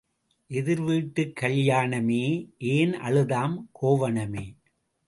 [0.47, 2.23] எதிர் வீட்டுக் கல்யாணமே,
[2.57, 4.45] ஏன் அழுதாம் கோவணமே?